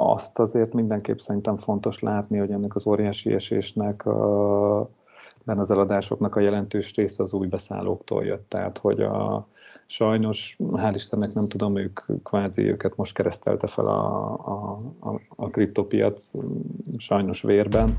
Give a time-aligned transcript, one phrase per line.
[0.00, 4.04] azt azért mindenképp szerintem fontos látni, hogy ennek az óriási esésnek
[5.44, 8.48] benne az eladásoknak a jelentős része az új beszállóktól jött.
[8.48, 9.46] Tehát, hogy a,
[9.86, 15.46] sajnos, hál' Istennek nem tudom, ők kvázi őket most keresztelte fel a, a, a, a
[15.46, 16.30] kriptopiac
[16.96, 17.96] sajnos vérben.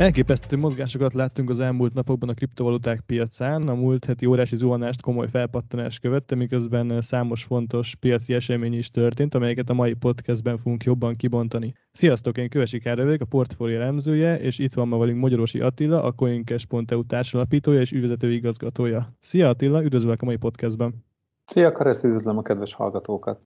[0.00, 3.68] Elképesztő mozgásokat láttunk az elmúlt napokban a kriptovaluták piacán.
[3.68, 9.34] A múlt heti órási zuhanást komoly felpattanás követte, miközben számos fontos piaci esemény is történt,
[9.34, 11.74] amelyeket a mai podcastben fogunk jobban kibontani.
[11.92, 16.12] Sziasztok, én Kövesi Kárevők, a portfólió elemzője, és itt van ma velünk Magyarosi Attila, a
[16.12, 19.12] CoinCash.eu társalapítója és ügyvezető igazgatója.
[19.18, 21.04] Szia Attila, üdvözlök a mai podcastben.
[21.44, 23.40] Szia Karesz, üdvözlöm a kedves hallgatókat.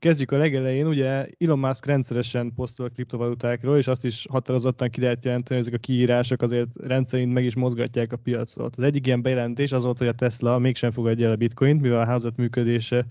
[0.00, 5.00] Kezdjük a legelején, ugye Elon Musk rendszeresen posztol a kriptovalutákról, és azt is határozottan ki
[5.00, 8.76] lehet jelenteni, hogy ezek a kiírások azért rendszerint meg is mozgatják a piacot.
[8.76, 12.00] Az egyik ilyen bejelentés az volt, hogy a Tesla mégsem fogadja el a bitcoint, mivel
[12.00, 13.06] a házat működése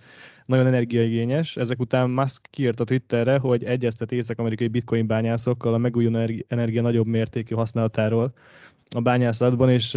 [0.46, 1.58] nagyon energiaigényes.
[1.58, 7.08] Ezek után Musk kiírt a Twitterre, hogy egyeztet észak-amerikai bitcoin bányászokkal a megújuló energia nagyobb
[7.08, 8.34] mértékű használatáról
[8.96, 9.96] a bányászatban, és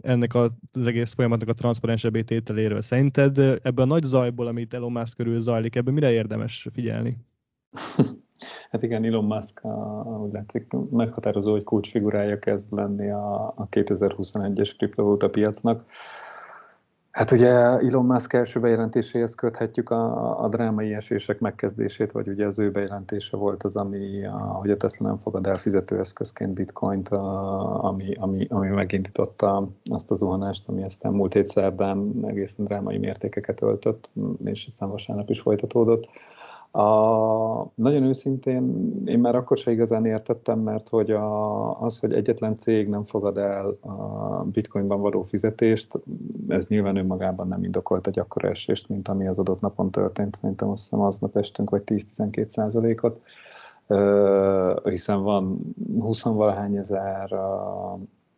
[0.00, 2.82] ennek az egész folyamatnak a transzparensebb tételéről.
[2.82, 7.16] Szerinted ebből a nagy zajból, amit Elon Musk körül zajlik, ebből mire érdemes figyelni?
[8.70, 9.64] Hát igen, Elon Musk,
[10.22, 15.84] úgy látszik, meghatározó, hogy kulcsfigurája kezd lenni a, a 2021-es kriptovaluta piacnak.
[17.18, 22.58] Hát ugye Elon Musk első bejelentéséhez köthetjük a, a drámai esések megkezdését, vagy ugye az
[22.58, 27.84] ő bejelentése volt az, ami, a, hogy a Tesla nem fogad el fizetőeszközként bitcoint, a,
[27.84, 33.62] ami, ami, ami megindította azt a zuhanást, ami aztán múlt hét szerdán egészen drámai mértékeket
[33.62, 34.08] öltött,
[34.44, 36.10] és aztán vasárnap is folytatódott.
[36.70, 36.82] A,
[37.74, 42.88] nagyon őszintén én már akkor se igazán értettem, mert hogy a, az, hogy egyetlen cég
[42.88, 45.92] nem fogad el a bitcoinban való fizetést,
[46.48, 50.34] ez nyilván önmagában nem indokolt egy akkora esést, mint ami az adott napon történt.
[50.34, 53.20] Szerintem azt hiszem aznap estünk vagy 10-12 százalékot,
[54.84, 57.32] hiszen van 20-valahány ezer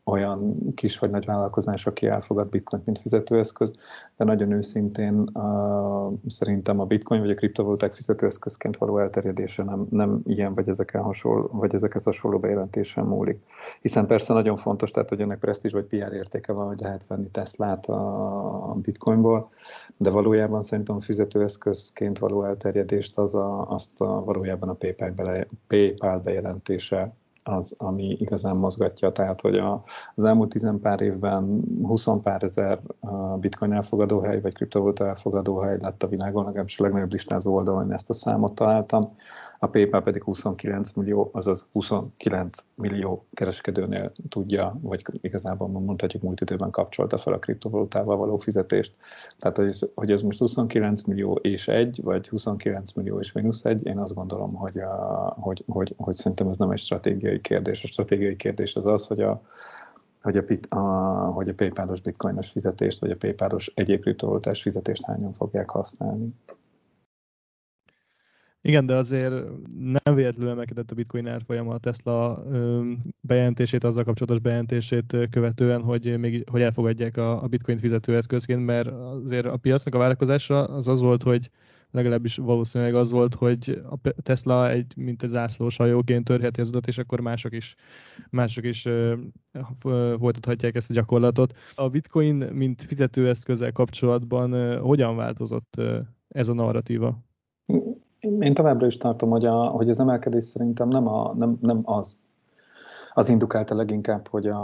[0.05, 3.75] olyan kis vagy nagy vállalkozás, aki elfogad bitcoint, mint fizetőeszköz,
[4.17, 10.21] de nagyon őszintén uh, szerintem a bitcoin vagy a kriptovaluták fizetőeszközként való elterjedése nem, nem
[10.25, 13.43] ilyen vagy ezeken hasonló, vagy ezekhez hasonló bejelentésen múlik.
[13.81, 17.29] Hiszen persze nagyon fontos, tehát hogy ennek presztízs vagy PR értéke van, hogy lehet venni
[17.31, 19.51] Teslát a, bitcoinból,
[19.97, 25.47] de valójában szerintem a fizetőeszközként való elterjedést az a, azt a, valójában a PayPal, bele,
[25.67, 29.13] PayPal bejelentése az, ami igazán mozgatja.
[29.13, 29.85] Tehát, hogy a,
[30.15, 32.81] az elmúlt tizen pár évben 20 pár ezer
[33.41, 38.15] bitcoin elfogadóhely, vagy kriptovaluta elfogadóhely lett a világon, legalábbis a legnagyobb listázó oldalon ezt a
[38.15, 39.17] számot találtam
[39.63, 46.71] a PayPal pedig 29 millió, azaz 29 millió kereskedőnél tudja, vagy igazából mondhatjuk múlt időben
[46.71, 48.95] kapcsolta fel a kriptovalutával való fizetést.
[49.39, 53.87] Tehát, hogy, hogy ez most 29 millió és egy, vagy 29 millió és mínusz egy,
[53.87, 54.97] én azt gondolom, hogy, a,
[55.41, 57.85] hogy, hogy, hogy szerintem ez nem egy stratégiai kérdés.
[57.85, 59.43] A stratégiai kérdés az az, hogy a,
[60.23, 60.81] hogy a, a,
[61.33, 66.35] hogy a PayPal-os bitcoinos fizetést, vagy a PayPal-os egyéb kriptovalutás fizetést hányan fogják használni.
[68.63, 69.33] Igen, de azért
[70.05, 72.45] nem véletlenül emelkedett a bitcoin árfolyama a Tesla
[73.21, 79.47] bejelentését, azzal kapcsolatos bejelentését követően, hogy, még, hogy elfogadják a, a bitcoin fizetőeszközként, mert azért
[79.47, 81.51] a piacnak a várakozása az az volt, hogy
[81.91, 86.87] legalábbis valószínűleg az volt, hogy a Tesla egy, mint egy zászlós hajóként törheti az utat,
[86.87, 87.75] és akkor mások is,
[88.31, 88.89] mások is
[90.19, 91.59] folytathatják ezt a gyakorlatot.
[91.75, 95.81] A bitcoin, mint fizetőeszközzel kapcsolatban hogyan változott
[96.29, 97.29] ez a narratíva?
[98.21, 102.30] Én továbbra is tartom, hogy, a, hogy az emelkedés szerintem nem, a, nem, nem az,
[103.21, 104.59] az indukálta leginkább, hogy, a,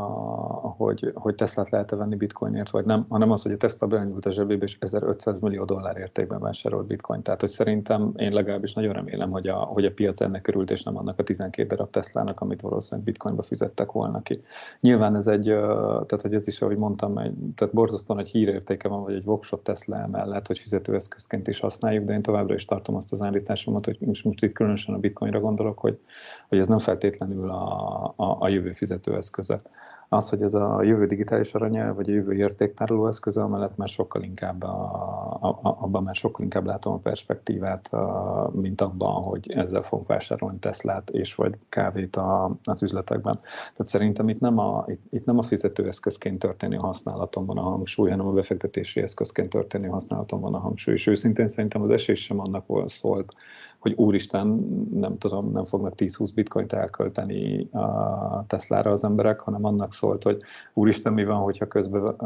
[0.77, 4.31] hogy, hogy Teslát lehet-e venni bitcoinért, vagy nem, hanem az, hogy a Tesla benyújt a
[4.31, 7.23] zsebébe, és 1500 millió dollár értékben vásárolt bitcoin.
[7.23, 10.83] Tehát, hogy szerintem én legalábbis nagyon remélem, hogy a, hogy a piac ennek örült, és
[10.83, 14.43] nem annak a 12 darab Teslának, amit valószínűleg bitcoinba fizettek volna ki.
[14.81, 19.03] Nyilván ez egy, tehát, hogy ez is, ahogy mondtam, egy, tehát borzasztóan egy hírértéke van,
[19.03, 23.13] vagy egy voksot Tesla mellett, hogy fizetőeszközként is használjuk, de én továbbra is tartom azt
[23.13, 25.99] az állításomat, hogy most, most itt különösen a bitcoinra gondolok, hogy,
[26.49, 29.63] hogy ez nem feltétlenül a, a, a jövő fizetőeszköze.
[30.09, 34.23] Az, hogy ez a jövő digitális aranya, vagy a jövő értéktároló eszköze, amellett már sokkal
[34.23, 34.93] inkább, a,
[35.41, 40.59] a, abban már sokkal inkább látom a perspektívát, a, mint abban, hogy ezzel fogunk vásárolni
[40.59, 43.41] Teslát és vagy kávét a, az üzletekben.
[43.43, 48.11] Tehát szerintem itt nem a, itt, itt nem a fizetőeszközként történő használaton van a hangsúly,
[48.11, 50.95] hanem a befektetési eszközként történő használaton van a hangsúly.
[50.95, 53.33] És őszintén szerintem az esély sem annak volt szólt,
[53.79, 54.47] hogy úristen,
[54.95, 60.43] nem tudom, nem fognak 10-20 bitcoint elkölteni a Teslára az emberek, hanem annak szólt, hogy
[60.75, 62.17] úristen, mi van, hogyha közben,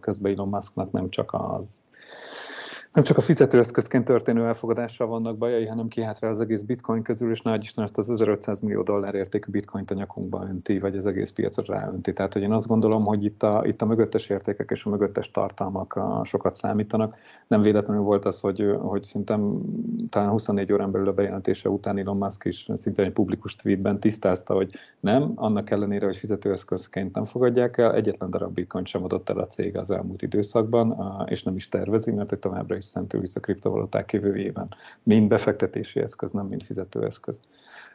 [0.00, 1.82] közben Elon Musknak nem csak az
[2.92, 7.30] nem csak a fizetőeszközként történő elfogadással vannak bajai, hanem kihat rá az egész bitcoin közül,
[7.30, 11.06] és nagy Isten ezt az 1500 millió dollár értékű bitcoint a nyakunkba önti, vagy az
[11.06, 12.12] egész piacra ráönti.
[12.12, 15.30] Tehát, hogy én azt gondolom, hogy itt a, itt a mögöttes értékek és a mögöttes
[15.30, 17.16] tartalmak a, sokat számítanak.
[17.46, 19.60] Nem véletlenül volt az, hogy, hogy szerintem
[20.08, 24.54] talán 24 órán belül a bejelentése után Elon Musk is szinte egy publikus tweetben tisztázta,
[24.54, 29.38] hogy nem, annak ellenére, hogy fizetőeszközként nem fogadják el, egyetlen darab bitcoin sem adott el
[29.38, 30.96] a cég az elmúlt időszakban,
[31.28, 34.68] és nem is tervezi, mert hogy továbbra is szentül vissza kriptovaluták jövőjében.
[35.02, 37.40] Mind befektetési eszköz, nem mind fizetőeszköz.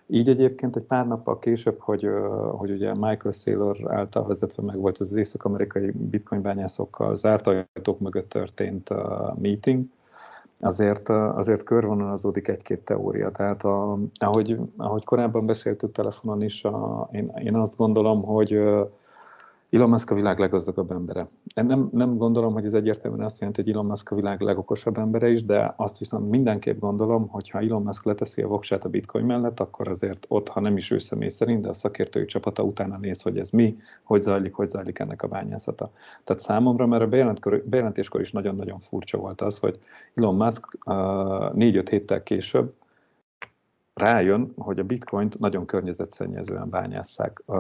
[0.08, 2.10] Így egyébként egy pár nappal később, hogy,
[2.52, 8.30] hogy ugye Michael Saylor által vezetve meg volt az észak-amerikai bitcoin bányászokkal zárt ajtók mögött
[8.30, 8.90] történt
[9.42, 9.86] meeting,
[10.60, 13.32] azért, azért körvonalazódik egy-két teória.
[13.32, 18.60] Tehát a, ahogy, ahogy korábban beszéltük telefonon is, a, én, én azt gondolom, hogy
[19.70, 21.28] Elon Musk a világ leggazdagabb embere.
[21.56, 25.30] Nem, nem gondolom, hogy ez egyértelműen azt jelenti, hogy Elon Musk a világ legokosabb embere
[25.30, 29.26] is, de azt viszont mindenképp gondolom, hogy ha Elon Musk leteszi a voksát a bitcoin
[29.26, 32.98] mellett, akkor azért ott, ha nem is ő személy szerint, de a szakértői csapata utána
[32.98, 35.92] néz, hogy ez mi, hogy zajlik, hogy zajlik ennek a bányászata.
[36.24, 37.30] Tehát számomra, mert a
[37.66, 39.80] bejelentéskor is nagyon-nagyon furcsa volt az, hogy
[40.14, 42.74] Elon Musk uh, négy-öt héttel később
[43.98, 47.42] rájön, hogy a bitcoint nagyon környezetszennyezően bányásszák.
[47.46, 47.58] Uh,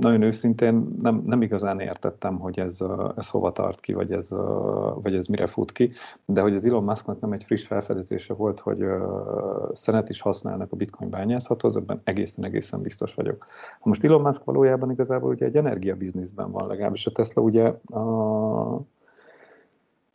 [0.00, 4.32] nagyon őszintén nem, nem igazán értettem, hogy ez, uh, ez hova tart ki, vagy ez,
[4.32, 5.92] uh, vagy ez mire fut ki,
[6.24, 8.84] de hogy az Elon Musknak nem egy friss felfedezése volt, hogy
[9.72, 13.46] szenet is használnak a bitcoin bányászathoz, ebben egészen-egészen biztos vagyok.
[13.80, 17.74] Ha most Elon Musk valójában igazából ugye egy energiabizniszben van, legalábbis a Tesla ugye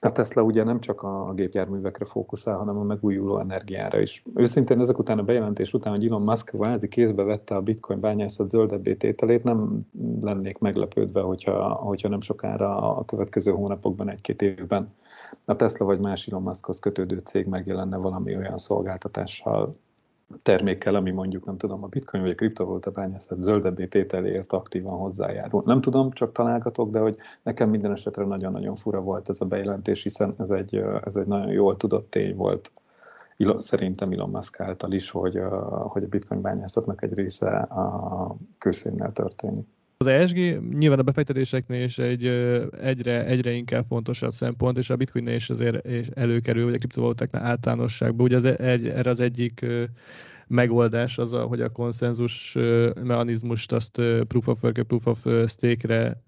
[0.06, 4.24] a Tesla ugye nem csak a gépjárművekre fókuszál, hanem a megújuló energiára is.
[4.36, 8.50] Őszintén ezek után a bejelentés után, hogy Elon Musk vázi kézbe vette a bitcoin bányászat
[8.50, 9.80] zöldebbé tételét, nem
[10.22, 14.94] lennék meglepődve, hogyha, hogyha nem sokára a következő hónapokban, egy-két évben
[15.46, 19.76] a Tesla vagy más Elon Muskhoz kötődő cég megjelenne valami olyan szolgáltatással,
[20.42, 25.64] termékkel, ami mondjuk, nem tudom, a bitcoin vagy a kriptovaluta bányászat zöldebbé tételéért aktívan hozzájárul.
[25.66, 30.04] Nem tudom, csak találgatok, de hogy nekem minden esetre nagyon-nagyon fura volt ez a bejelentés,
[30.04, 30.76] hiszen ez egy,
[31.06, 32.72] ez egy nagyon jól tudott tény volt
[33.58, 39.68] szerintem Elon Musk által is, hogy, hogy a bitcoin bányászatnak egy része a kőszénnel történik.
[40.04, 40.38] Az ESG
[40.78, 42.26] nyilván a befektetéseknél is egy
[42.82, 48.26] egyre, egyre inkább fontosabb szempont, és a bitcoin is azért előkerül, vagy a kriptovalutáknál általánosságban.
[48.26, 49.66] Ugye az egy, erre az egyik
[50.48, 52.58] megoldás az, hogy a konszenzus
[53.04, 56.24] mechanizmust azt proof of work, proof of stake-re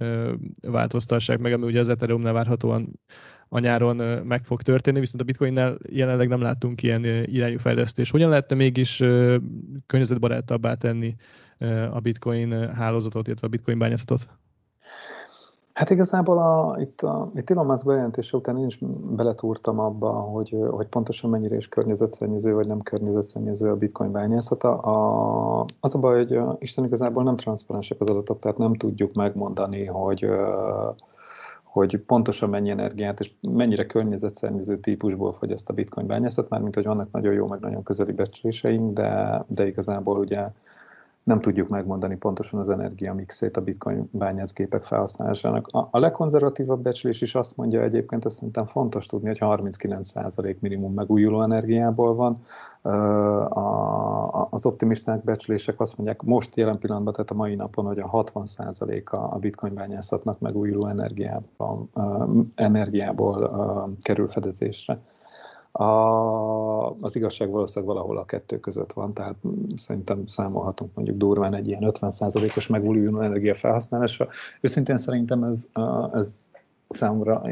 [0.61, 2.99] változtassák meg, ami ugye az Ethereum-nál várhatóan
[3.49, 3.95] a nyáron
[4.25, 8.11] meg fog történni, viszont a bitcoinnál jelenleg nem láttunk ilyen irányú fejlesztést.
[8.11, 8.97] Hogyan lehetne mégis
[9.87, 11.15] környezetbarátabbá tenni
[11.91, 14.27] a bitcoin hálózatot, illetve a bitcoin bányászatot?
[15.75, 18.79] Hát igazából a, itt, a, itt Elon Musk bejelentése után én is
[19.15, 24.77] beletúrtam abba, hogy, hogy pontosan mennyire is környezetszennyező vagy nem környezetszennyező a bitcoin bányászata.
[24.77, 29.85] A, az a baj, hogy Isten igazából nem transzparensek az adatok, tehát nem tudjuk megmondani,
[29.85, 30.27] hogy
[31.75, 37.11] hogy pontosan mennyi energiát és mennyire környezetszennyező típusból fogyaszt a bitcoin bányászat, mármint hogy vannak
[37.11, 40.47] nagyon jó, meg nagyon közeli becsléseink, de, de igazából ugye
[41.25, 45.67] nem tudjuk megmondani pontosan az energiamixét a bitcoin bányászgépek felhasználásának.
[45.67, 50.93] A, a legkonzervatívabb becslés is azt mondja egyébként, ezt szerintem fontos tudni, hogy 39% minimum
[50.93, 52.43] megújuló energiából van.
[53.49, 58.09] A, az optimisták becslések azt mondják most jelen pillanatban, tehát a mai napon, hogy a
[58.09, 61.89] 60%-a a bitcoin bányászatnak megújuló energiából,
[62.55, 63.51] energiából
[63.99, 64.99] kerül fedezésre.
[65.77, 69.35] A, az igazság valószínűleg valahol a kettő között van, tehát
[69.75, 74.27] szerintem számolhatunk mondjuk durván egy ilyen 50%-os megújuló energia felhasználásra.
[74.61, 75.67] Őszintén szerintem ez,
[76.13, 76.45] ez
[76.89, 77.43] számomra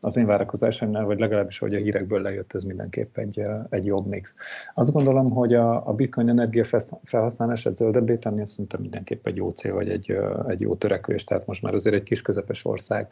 [0.00, 4.34] az én várakozásaimnál, vagy legalábbis, hogy a hírekből lejött, ez mindenképp egy, egy jobb mix.
[4.74, 6.64] Azt gondolom, hogy a, a bitcoin energia
[7.04, 10.16] felhasználását zöldebbé tenni, ez szerintem mindenképp egy jó cél, vagy egy,
[10.46, 13.08] egy jó törekvés, tehát most már azért egy kis közepes ország,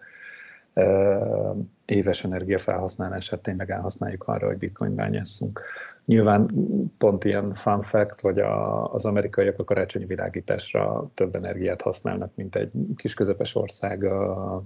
[1.85, 5.63] éves energiafelhasználását tényleg elhasználjuk arra, hogy bitcoin bányásszunk.
[6.05, 6.51] Nyilván
[6.99, 12.57] pont ilyen fun fact, hogy a, az amerikaiak a karácsonyi világításra több energiát használnak, mint
[12.57, 14.63] egy kis közepes ország a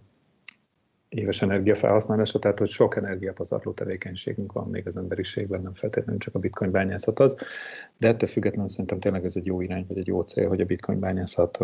[1.09, 6.39] éves energiafelhasználása, tehát hogy sok energiapazarló tevékenységünk van még az emberiségben, nem feltétlenül csak a
[6.39, 7.37] bitcoin bányászat az,
[7.97, 10.65] de ettől függetlenül szerintem tényleg ez egy jó irány, vagy egy jó cél, hogy a
[10.65, 11.59] bitcoin bányászat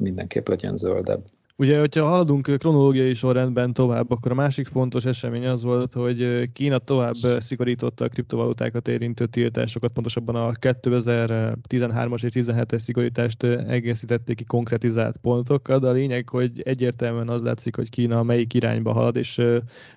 [0.00, 1.24] mindenképp legyen zöldebb.
[1.56, 6.78] Ugye, hogyha haladunk kronológiai sorrendben tovább, akkor a másik fontos esemény az volt, hogy Kína
[6.78, 15.16] tovább szigorította a kriptovalutákat érintő tiltásokat, pontosabban a 2013-as és 17-es szigorítást egészítették ki konkretizált
[15.16, 19.42] pontokkal, de a lényeg, hogy egyértelműen az látszik, hogy Kína melyik irányba halad, és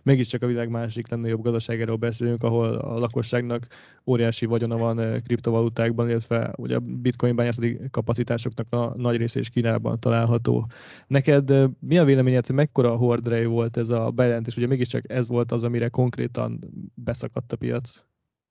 [0.04, 3.68] mégiscsak a világ másik jobb gazdaságáról beszélünk, ahol a lakosságnak
[4.06, 10.00] óriási vagyona van kriptovalutákban, illetve ugye a bitcoin bányászati kapacitásoknak a nagy része is Kínában
[10.00, 10.68] található.
[11.08, 14.58] Neked Neked mi a véleményed, hogy mekkora hordrej volt ez a bejelentés?
[14.58, 16.60] Ugye mégiscsak ez volt az, amire konkrétan
[16.94, 18.02] beszakadt a piac.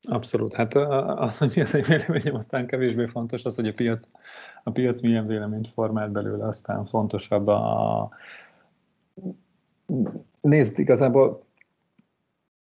[0.08, 0.54] Abszolút.
[0.54, 4.08] Hát az, hogy mi az én véleményem, aztán kevésbé fontos az, hogy a piac,
[4.62, 8.08] a piac milyen véleményt formált belőle, aztán fontosabb a...
[10.40, 11.45] Nézd, igazából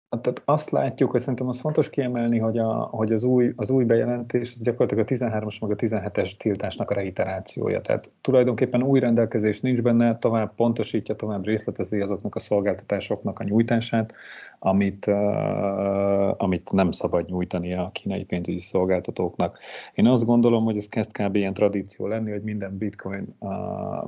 [0.08, 3.84] tehát azt látjuk, hogy szerintem az fontos kiemelni, hogy, a, hogy az, új, az új
[3.84, 7.80] bejelentés az gyakorlatilag a 13-as meg a 17-es tiltásnak a reiterációja.
[7.80, 14.14] Tehát tulajdonképpen új rendelkezés nincs benne, tovább pontosítja, tovább részletezi azoknak a szolgáltatásoknak a nyújtását,
[14.58, 19.58] amit, uh, amit nem szabad nyújtani a kínai pénzügyi szolgáltatóknak.
[19.94, 21.34] Én azt gondolom, hogy ez kezd kb.
[21.34, 24.06] ilyen tradíció lenni, hogy minden bitcoin a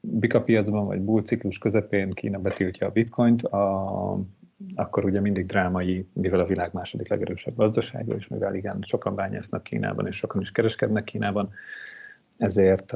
[0.00, 4.18] bika piacban vagy bull ciklus közepén Kína betiltja a bitcoint, a
[4.74, 9.62] akkor ugye mindig drámai, mivel a világ második legerősebb gazdasága, és mivel igen, sokan bányásznak
[9.62, 11.52] Kínában, és sokan is kereskednek Kínában,
[12.38, 12.94] ezért,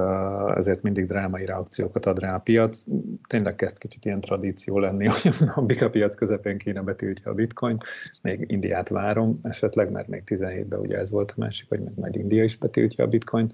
[0.56, 2.84] ezért mindig drámai reakciókat ad rá a piac.
[3.26, 7.78] Tényleg kezd kicsit ilyen tradíció lenni, hogy a bika piac közepén Kína betiltja a bitcoin.
[8.22, 12.16] Még Indiát várom esetleg, mert még 17-ben ugye ez volt a másik, hogy meg majd
[12.16, 13.52] India is betiltja a bitcoint.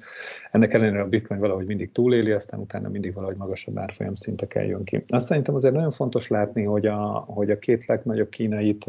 [0.50, 4.84] Ennek ellenére a bitcoin valahogy mindig túléli, aztán utána mindig valahogy magasabb árfolyam szintek jön
[4.84, 5.04] ki.
[5.08, 8.84] Azt szerintem azért nagyon fontos látni, hogy a, hogy a két legnagyobb kínait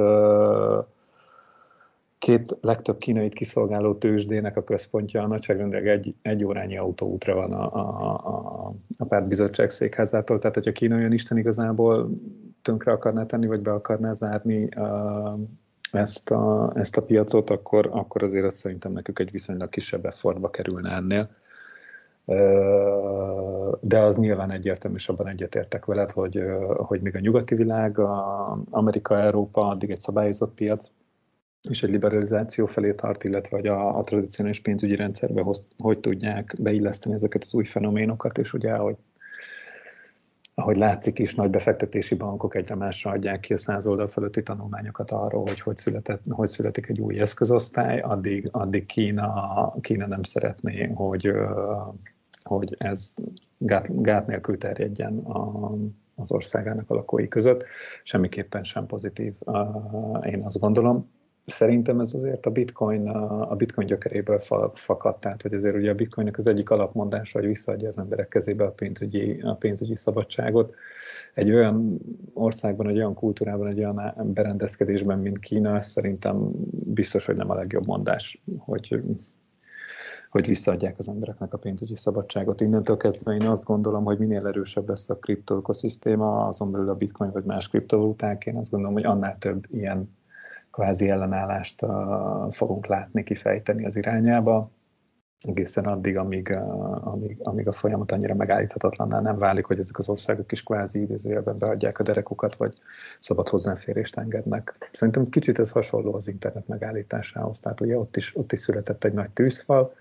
[2.19, 7.75] két legtöbb kínait kiszolgáló tőzsdének a központja a nagyságrendileg egy, egy órányi autóútra van a,
[7.75, 12.09] a, a, a pártbizottság székházától, tehát hogyha Kína olyan Isten igazából
[12.62, 15.39] tönkre akarná tenni, vagy be akarná zárni uh,
[15.91, 20.50] ezt, a, ezt a piacot, akkor, akkor azért azt szerintem nekük egy viszonylag kisebb effortba
[20.50, 21.29] kerülne ennél.
[23.79, 26.43] De az nyilván egyértelmű, és abban egyetértek veled, hogy,
[26.77, 30.91] hogy még a nyugati világ, a Amerika, Európa addig egy szabályozott piac,
[31.70, 36.56] és egy liberalizáció felé tart, illetve hogy a, a tradicionális pénzügyi rendszerbe hoz, hogy tudják
[36.60, 38.96] beilleszteni ezeket az új fenoménokat, és ugye, ahogy,
[40.54, 45.12] ahogy látszik is, nagy befektetési bankok egyre másra adják ki a száz oldal fölötti tanulmányokat
[45.12, 50.92] arról, hogy hogy, született, hogy születik egy új eszközosztály, addig, addig Kína, Kína nem szeretné,
[50.94, 51.32] hogy,
[52.44, 53.16] hogy ez
[53.58, 55.72] gát, gát nélkül terjedjen a,
[56.16, 57.66] az országának a lakói között.
[58.04, 59.36] Semmiképpen sem pozitív,
[60.24, 61.10] én azt gondolom
[61.51, 64.39] szerintem ez azért a bitcoin, a bitcoin gyökeréből
[64.74, 68.63] fakadt, tehát hogy azért ugye a bitcoinnak az egyik alapmondása, hogy visszaadja az emberek kezébe
[68.63, 70.75] a pénzügyi, a pénzügyi szabadságot.
[71.34, 72.00] Egy olyan
[72.34, 77.86] országban, egy olyan kultúrában, egy olyan berendezkedésben, mint Kína, szerintem biztos, hogy nem a legjobb
[77.86, 79.04] mondás, hogy
[80.30, 82.62] hogy visszaadják az embereknek a pénzügyi szabadságot.
[82.62, 87.32] Innentől kezdve én azt gondolom, hogy minél erősebb lesz a kriptoökoszisztéma, azon belül a bitcoin
[87.32, 90.10] vagy más kriptovaluták, én azt gondolom, hogy annál több ilyen
[90.77, 91.86] kvázi ellenállást
[92.50, 94.72] fogunk látni, kifejteni az irányába,
[95.41, 96.51] egészen addig, amíg,
[97.01, 101.57] amíg, amíg a folyamat annyira megállíthatatlanná nem válik, hogy ezek az országok is kvázi idézőjelben
[101.57, 102.74] beadják a derekukat, vagy
[103.19, 104.89] szabad hozzáférést engednek.
[104.91, 109.13] Szerintem kicsit ez hasonló az internet megállításához, tehát ugye ott is, ott is született egy
[109.13, 109.93] nagy tűzfal,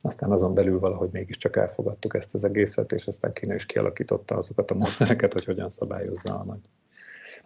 [0.00, 4.70] aztán azon belül valahogy mégiscsak elfogadtuk ezt az egészet, és aztán Kína is kialakította azokat
[4.70, 6.68] a módszereket, hogy hogyan szabályozza a nagy,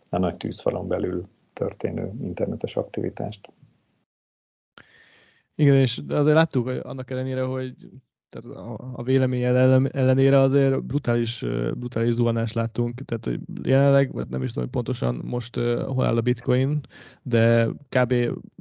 [0.08, 1.22] a nagy tűzfalon belül
[1.52, 3.52] történő internetes aktivitást.
[5.54, 7.75] Igen, és azért láttuk annak ellenére, hogy
[8.30, 9.04] tehát a, a
[9.92, 11.45] ellenére azért brutális,
[11.76, 16.04] brutális zuhanást láttunk, tehát hogy jelenleg, vagy nem is tudom, hogy pontosan most uh, hol
[16.04, 16.80] áll a bitcoin,
[17.23, 18.14] de kb.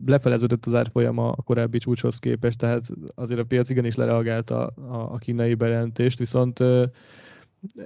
[0.06, 5.18] lefeleződött az árfolyam a korábbi csúcshoz képest, tehát azért a piac igenis lereagálta a, a
[5.18, 6.60] kínai bejelentést, viszont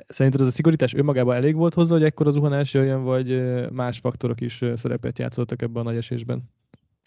[0.08, 4.00] Szerinted ez a szigorítás önmagában elég volt hozzá, hogy ekkor az zuhanás jöjjön, vagy más
[4.00, 6.44] faktorok is szerepet játszottak ebben a nagy esésben?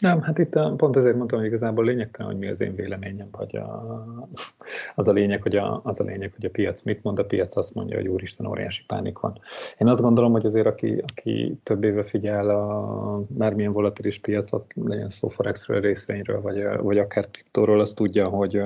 [0.03, 3.57] Nem, hát itt pont ezért mondtam, hogy igazából lényegtelen, hogy mi az én véleményem, vagy
[3.57, 4.07] a,
[4.95, 7.57] az, a lényeg, hogy a, az a lényeg, hogy a piac mit mond, a piac
[7.57, 9.39] azt mondja, hogy úristen, óriási pánik van.
[9.79, 15.09] Én azt gondolom, hogy azért, aki, aki több éve figyel a bármilyen volatilis piacot, legyen
[15.09, 18.57] szó Forexről, részvényről, vagy, vagy akár kriptóról, azt tudja, hogy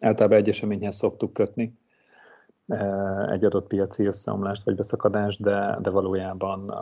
[0.00, 1.72] általában egy eseményhez szoktuk kötni,
[3.30, 6.76] egy adott piaci összeomlást vagy beszakadást, de, de valójában uh,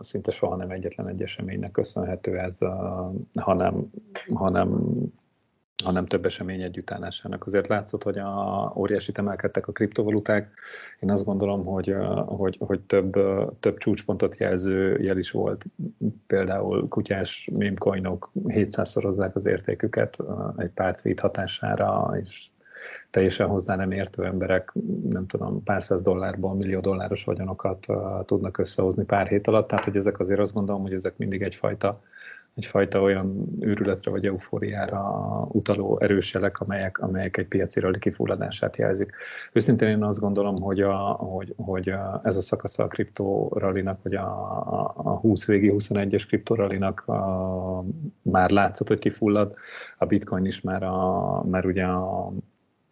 [0.00, 2.70] szinte soha nem egyetlen egy eseménynek köszönhető ez, uh,
[3.40, 3.90] hanem,
[4.34, 4.80] hanem
[5.84, 7.46] hanem több esemény együttállásának.
[7.46, 10.52] Azért látszott, hogy a, óriási emelkedtek a kriptovaluták.
[11.00, 11.94] Én azt gondolom, hogy,
[12.26, 13.12] hogy, hogy több,
[13.60, 15.64] több csúcspontot jelző jel is volt.
[16.26, 20.16] Például kutyás mémcoinok 700-szorozzák az értéküket
[20.56, 22.48] egy pár tweet hatására, és
[23.10, 24.72] teljesen hozzá nem értő emberek,
[25.08, 27.86] nem tudom, pár száz dollárból millió dolláros vagyonokat
[28.24, 32.00] tudnak összehozni pár hét alatt, tehát hogy ezek azért azt gondolom, hogy ezek mindig egyfajta
[32.54, 35.02] egyfajta olyan őrületre vagy eufóriára
[35.48, 39.12] utaló erős jelek, amelyek, amelyek egy piaci rally kifulladását jelzik.
[39.52, 44.26] Őszintén én azt gondolom, hogy, a, hogy, hogy ez a szakasz a kriptorallinak, vagy a,
[44.26, 47.84] a, a 20 végi 21-es kriptorallinak a,
[48.22, 49.54] már látszott, hogy kifullad,
[49.98, 52.32] a bitcoin is már, a, már ugye a,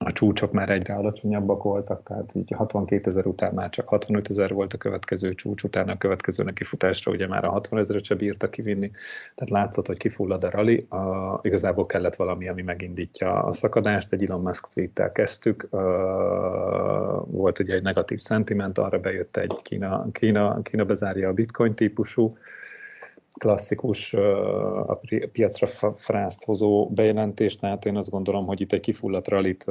[0.05, 4.53] a csúcsok már egyre alacsonyabbak voltak, tehát így 62 ezer után már csak 65 ezer
[4.53, 8.51] volt a következő csúcs, utána a következő nekifutásra ugye már a 60 ezeret se bírta
[8.51, 8.91] kivinni,
[9.35, 14.25] tehát látszott, hogy kifullad a rally, a, igazából kellett valami, ami megindítja a szakadást, egy
[14.25, 15.81] Elon Musk tweet kezdtük, uh,
[17.27, 22.37] volt ugye egy negatív szentiment, arra bejött egy Kína, Kína, Kína bezárja a bitcoin típusú,
[23.33, 24.15] klasszikus
[24.87, 25.01] a
[25.33, 29.65] piacra frászt hozó bejelentést, tehát én azt gondolom, hogy itt egy kifulladt rallit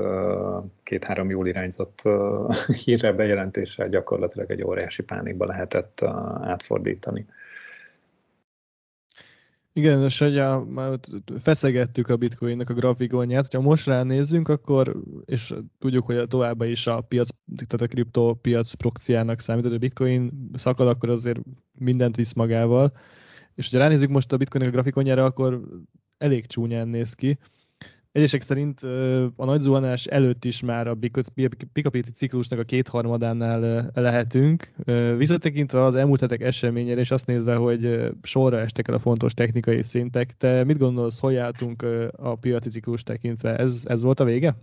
[0.84, 2.02] két-három jól irányzott
[2.84, 6.02] hírre bejelentéssel gyakorlatilag egy óriási pánikba lehetett
[6.42, 7.26] átfordítani.
[9.74, 11.00] Igen, és hogy a, már
[11.40, 16.88] feszegettük a bitcoinnak a grafikonját, ha most ránézzünk, akkor, és tudjuk, hogy a továbbá is
[16.88, 17.30] a piac,
[17.68, 21.40] tehát a kriptopiac proxiának számít, hogy a bitcoin szakad, akkor azért
[21.78, 22.92] mindent visz magával
[23.56, 25.62] és ha ránézzük most a bitcoin a grafikonjára, akkor
[26.18, 27.38] elég csúnyán néz ki.
[28.12, 28.84] Egyesek szerint
[29.36, 30.98] a nagy zuhanás előtt is már a
[31.74, 34.72] pikapici ciklusnak a kétharmadánál lehetünk.
[35.18, 39.84] Visszatekintve az elmúlt hetek eseményére, és azt nézve, hogy sorra estek el a fontos technikai
[39.84, 43.58] szintek, te mit gondolsz, hogy álltunk a piaci ciklus tekintve?
[43.58, 44.56] Ez, ez volt a vége?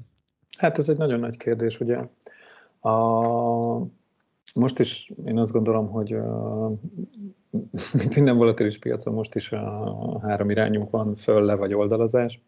[0.58, 1.98] Hát ez egy nagyon nagy kérdés, ugye.
[2.80, 2.96] A,
[4.54, 6.16] most is én azt gondolom, hogy
[7.98, 12.40] mint minden volatilis piacon most is a három irányunk van, föl, le vagy oldalazás.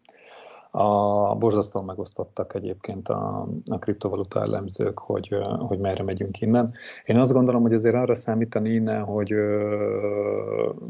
[0.73, 6.73] A borzasztóan megosztottak egyébként a, a kriptovaluta elemzők, hogy, hogy merre megyünk innen.
[7.05, 9.33] Én azt gondolom, hogy azért arra számítani innen, hogy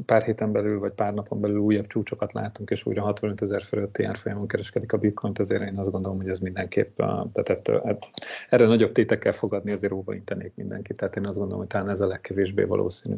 [0.06, 4.04] pár héten belül vagy pár napon belül újabb csúcsokat látunk, és újra 65 ezer fölötti
[4.04, 8.10] árfolyamon kereskedik a bitcoint, azért én azt gondolom, hogy ez mindenképp, tehát ettől, hát
[8.50, 10.98] erre nagyobb tétekkel fogadni, azért óva intenék mindenkit.
[10.98, 13.16] Tehát én azt gondolom, hogy talán ez a legkevésbé valószínű.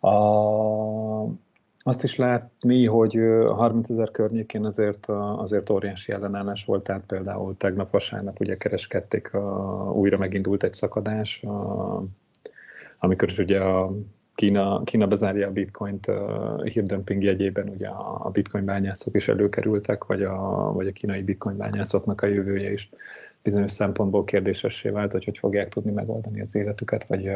[0.00, 0.10] A,
[1.82, 7.56] azt is látni, hogy a 30 ezer környékén azért, azért óriási ellenállás volt, tehát például
[7.56, 9.40] tegnap vasárnap ugye kereskedték, a,
[9.94, 12.04] újra megindult egy szakadás, a,
[12.98, 13.92] amikor is ugye a
[14.34, 20.22] Kína, Kína bezárja a bitcoint a hírdömping jegyében, ugye a bitcoin bányászok is előkerültek, vagy
[20.22, 22.90] a, vagy a kínai bitcoin bányászoknak a jövője is
[23.42, 27.30] bizonyos szempontból kérdésessé vált, hogy hogy fogják tudni megoldani az életüket, vagy,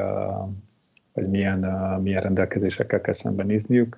[1.13, 1.59] vagy milyen,
[2.03, 3.97] milyen rendelkezésekkel kell szembenézniük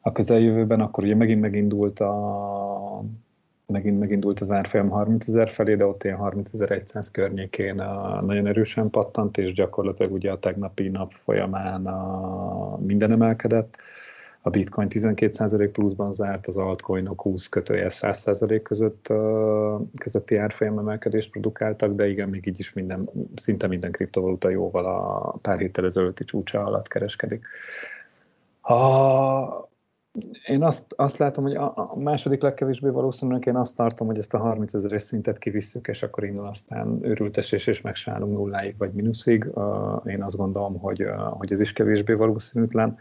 [0.00, 3.04] a közeljövőben, akkor ugye megint megindult a
[3.70, 8.90] megint megindult az árfolyam 30 ezer felé, de ott ilyen 30.100 környékén a, nagyon erősen
[8.90, 13.76] pattant, és gyakorlatilag ugye a tegnapi nap folyamán a, minden emelkedett.
[14.42, 19.12] A bitcoin 12% pluszban zárt, az altcoinok 20 kötője 100% között,
[19.98, 25.30] közötti árfolyam emelkedést produkáltak, de igen, még így is minden, szinte minden kriptovaluta jóval a
[25.42, 27.46] pár héttel ezelőtti csúcsa alatt kereskedik.
[28.60, 29.69] A,
[30.46, 34.34] én azt, azt látom, hogy a, a második legkevésbé valószínűleg én azt tartom, hogy ezt
[34.34, 39.46] a 30 ezeres szintet kivisszük, és akkor indul aztán őrültesés, és megsálunk nulláig vagy mínuszig.
[39.54, 42.96] Uh, én azt gondolom, hogy, uh, hogy ez is kevésbé valószínűtlen.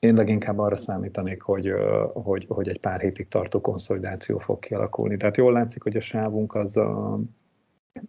[0.00, 5.16] Én leginkább arra számítanik, hogy, uh, hogy, hogy egy pár hétig tartó konszolidáció fog kialakulni.
[5.16, 7.20] Tehát jól látszik, hogy a sávunk az, uh,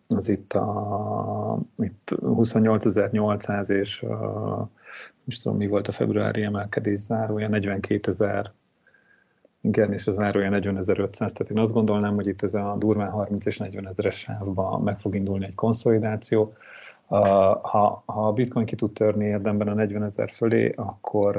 [0.08, 4.68] az itt, a, itt 28.800 és uh,
[5.26, 8.52] is tudom, mi volt a februári emelkedés zárója, 42 ezer,
[9.66, 13.46] igen, és a zárója 40.500, tehát én azt gondolnám, hogy itt ez a durván 30
[13.46, 16.54] és 40 ezeres sávban meg fog indulni egy konszolidáció.
[17.08, 21.38] Ha, ha a bitcoin ki tud törni érdemben a 40 ezer fölé, akkor,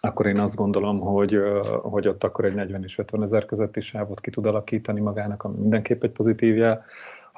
[0.00, 1.38] akkor én azt gondolom, hogy,
[1.82, 5.58] hogy ott akkor egy 40 és 50 ezer közötti sávot ki tud alakítani magának, ami
[5.58, 6.84] mindenképp egy pozitív jel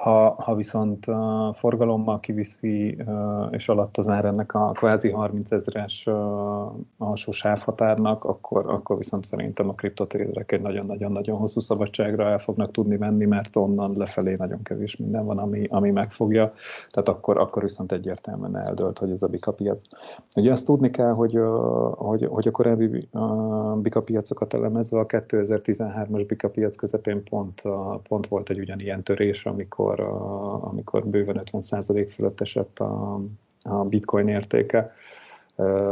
[0.03, 5.51] Ha, ha viszont uh, forgalommal kiviszi, uh, és alatt az ár ennek a kvázi 30
[5.51, 6.13] ezeres uh,
[6.97, 12.95] alsó sávhatárnak, akkor, akkor viszont szerintem a kriptotérdek egy nagyon-nagyon-nagyon hosszú szabadságra el fognak tudni
[12.95, 16.53] menni, mert onnan lefelé nagyon kevés minden van, ami, ami megfogja.
[16.89, 19.83] Tehát akkor, akkor viszont egyértelműen eldölt, hogy ez a bika piac.
[20.35, 25.05] Ugye azt tudni kell, hogy, uh, hogy, hogy a korábbi uh, bika piacokat elemezve a
[25.05, 31.41] 2013-as bika piac közepén pont, uh, pont volt egy ugyanilyen törés, amikor amikor, amikor bőven
[31.51, 33.21] 50% fölött esett a,
[33.63, 34.93] a bitcoin értéke.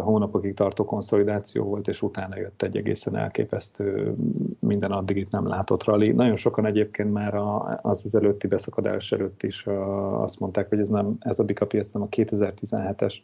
[0.01, 4.15] Hónapokig tartó konszolidáció volt, és utána jött egy egészen elképesztő,
[4.59, 6.11] minden addig itt nem látott rally.
[6.11, 7.35] Nagyon sokan egyébként már
[7.81, 9.67] az az előtti beszakadás előtt is
[10.11, 13.15] azt mondták, hogy ez, nem, ez a bika piac nem a 2017-es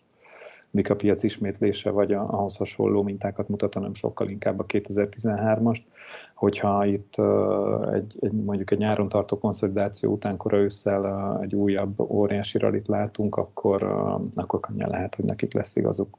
[0.71, 5.81] mik a piac ismétlése, vagy a, ahhoz hasonló mintákat mutat, hanem sokkal inkább a 2013-ast.
[6.33, 7.13] Hogyha itt
[7.93, 13.35] egy, egy, mondjuk egy nyáron tartó konszolidáció után kora ősszel egy újabb óriási ralit látunk,
[13.35, 13.83] akkor,
[14.33, 16.17] akkor könnyen lehet, hogy nekik lesz igazuk.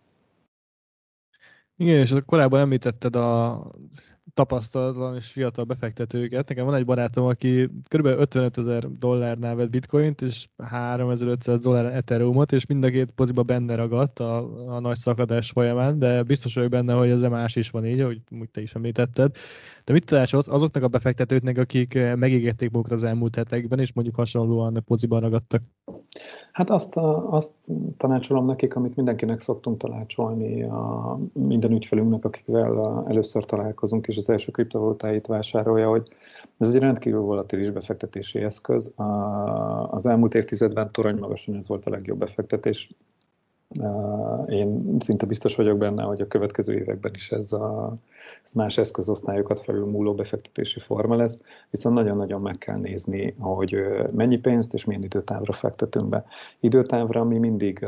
[1.76, 3.62] Igen, és korábban említetted a
[4.38, 6.48] tapasztalatlan és fiatal befektetőket.
[6.48, 8.06] Nekem van egy barátom, aki kb.
[8.06, 13.74] 55 ezer dollárnál vett bitcoint, és 3500 dollár ethereumot, és mind a két poziba benne
[13.74, 14.36] ragadt a,
[14.74, 18.20] a nagy szakadás folyamán, de biztos vagyok benne, hogy ez más is van így, hogy
[18.30, 19.36] úgy te is említetted.
[19.88, 24.82] De mit tanácsolsz azoknak a befektetőknek, akik megígérték magukra az elmúlt hetekben, és mondjuk hasonlóan
[24.86, 25.62] poziban ragadtak?
[26.52, 27.54] Hát azt, a, azt
[27.96, 34.50] tanácsolom nekik, amit mindenkinek szoktunk tanácsolni a minden ügyfelünknek, akikvel először találkozunk, és az első
[34.50, 36.08] kriptovalutáit vásárolja, hogy
[36.58, 38.94] ez egy rendkívül volatilis befektetési eszköz.
[39.90, 42.94] Az elmúlt évtizedben torony magasan ez volt a legjobb befektetés.
[44.48, 47.96] Én szinte biztos vagyok benne, hogy a következő években is ez, a,
[48.44, 53.76] ez más eszközosztályokat felül múló befektetési forma lesz, viszont nagyon-nagyon meg kell nézni, hogy
[54.12, 56.24] mennyi pénzt és milyen időtávra fektetünk be.
[56.60, 57.86] Időtávra mi mindig,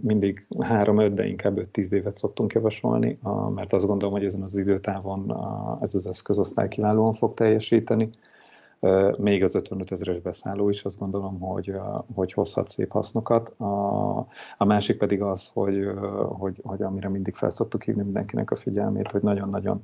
[0.00, 3.18] mindig 3-5, de inkább 5-10 évet szoktunk javasolni,
[3.54, 5.36] mert azt gondolom, hogy ezen az időtávon
[5.80, 8.10] ez az eszközosztály kiválóan fog teljesíteni
[9.18, 11.72] még az 55 ezeres beszálló is azt gondolom, hogy,
[12.14, 13.48] hogy hozhat szép hasznokat.
[13.48, 14.18] A,
[14.58, 15.86] a másik pedig az, hogy,
[16.28, 19.82] hogy, hogy amire mindig felszoktuk hívni mindenkinek a figyelmét, hogy nagyon-nagyon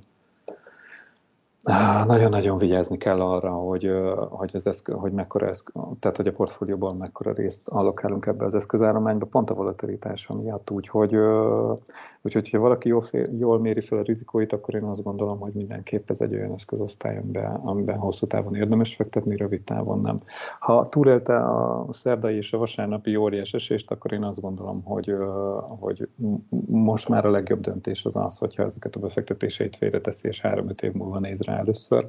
[2.07, 3.90] nagyon-nagyon vigyázni kell arra, hogy,
[4.29, 8.55] hogy, az eszkö, hogy mekkora eszkö, tehát hogy a portfólióból mekkora részt allokálunk ebbe az
[8.55, 11.16] eszközállományba, pont a volatilitása miatt, úgyhogy,
[12.22, 15.52] úgyhogy ha valaki jól, fél, jól méri fel a rizikóit, akkor én azt gondolom, hogy
[15.52, 20.20] mindenképp ez egy olyan eszközosztály, amiben, amiben hosszú távon érdemes fektetni, rövid távon nem.
[20.61, 25.14] Ha túlélte a szerdai és a vasárnapi óriás esést, akkor én azt gondolom, hogy,
[25.79, 26.09] hogy
[26.66, 30.92] most már a legjobb döntés az az, hogyha ezeket a befektetéseit félreteszi, és három-öt év
[30.92, 32.06] múlva néz rá először.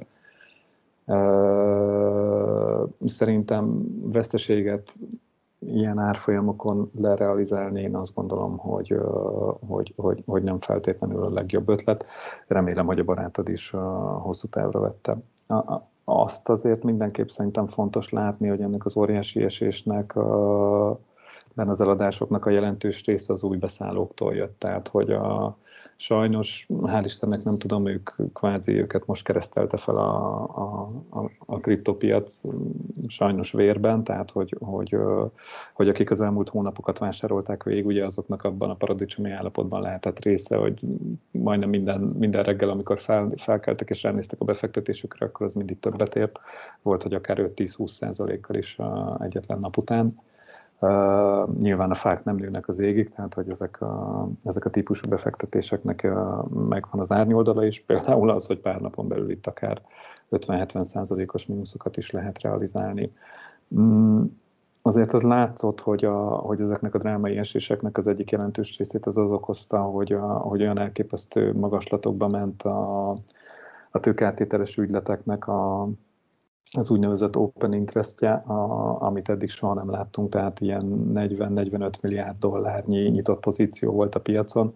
[3.04, 4.92] Szerintem veszteséget
[5.58, 8.94] ilyen árfolyamokon lerealizálni, én azt gondolom, hogy,
[9.66, 12.06] hogy, hogy, hogy nem feltétlenül a legjobb ötlet.
[12.46, 13.70] Remélem, hogy a barátod is
[14.18, 15.16] hosszú távra vette.
[16.04, 20.14] Azt azért mindenképp szerintem fontos látni, hogy ennek az óriási esésnek
[21.54, 24.58] benne az eladásoknak a jelentős része az új beszállóktól jött.
[24.58, 25.56] Tehát, hogy a,
[26.00, 31.56] sajnos, hál' Istennek nem tudom, ők kvázi őket most keresztelte fel a, a, a, a
[31.56, 32.40] kriptopiac
[33.06, 34.96] sajnos vérben, tehát hogy, hogy,
[35.72, 40.56] hogy akik az elmúlt hónapokat vásárolták végig, ugye azoknak abban a paradicsomi állapotban lehetett része,
[40.56, 40.80] hogy
[41.30, 46.16] majdnem minden, minden reggel, amikor fel, felkeltek és ránéztek a befektetésükre, akkor az mindig többet
[46.16, 46.40] ért.
[46.82, 48.78] Volt, hogy akár 5-10-20 százalékkal is
[49.18, 50.14] egyetlen nap után
[50.80, 55.08] Uh, nyilván a fák nem nőnek az égig, tehát hogy ezek a, ezek a típusú
[55.08, 59.82] befektetéseknek uh, megvan az árnyoldala is, például az, hogy pár napon belül itt akár
[60.30, 63.12] 50-70 százalékos mínuszokat is lehet realizálni.
[63.74, 64.22] Mm,
[64.82, 69.16] azért az látszott, hogy, a, hogy ezeknek a drámai eséseknek az egyik jelentős részét az
[69.16, 73.10] az okozta, hogy, a, hogy olyan elképesztő magaslatokba ment a,
[73.90, 75.88] a tőkátételes ügyleteknek a,
[76.76, 83.08] az úgynevezett open interestje, a, amit eddig soha nem láttunk, tehát ilyen 40-45 milliárd dollárnyi
[83.08, 84.74] nyitott pozíció volt a piacon,